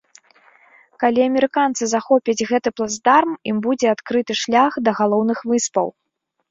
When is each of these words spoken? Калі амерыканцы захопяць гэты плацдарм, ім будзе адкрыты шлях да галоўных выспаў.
Калі 1.03 1.19
амерыканцы 1.29 1.83
захопяць 1.93 2.37
гэты 2.53 2.69
плацдарм, 2.81 3.31
ім 3.53 3.57
будзе 3.67 3.87
адкрыты 3.95 4.33
шлях 4.45 4.71
да 4.89 5.01
галоўных 5.03 5.39
выспаў. 5.55 5.87